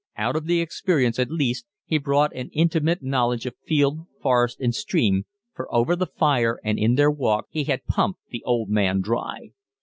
Out 0.17 0.35
of 0.35 0.47
the 0.47 0.61
experience, 0.61 1.19
at 1.19 1.29
least, 1.29 1.67
he 1.85 1.99
brought 1.99 2.33
an 2.35 2.49
intimate 2.53 3.03
knowledge 3.03 3.45
of 3.45 3.53
field, 3.67 4.07
forest, 4.19 4.59
and 4.59 4.73
stream, 4.73 5.27
for 5.53 5.71
over 5.71 5.95
the 5.95 6.07
fire 6.07 6.57
and 6.63 6.79
in 6.79 6.95
their 6.95 7.11
walks 7.11 7.49
he 7.51 7.65
had 7.65 7.85
pumped 7.85 8.21
the 8.31 8.41
old 8.43 8.67
man 8.71 9.01
dry. 9.01 9.51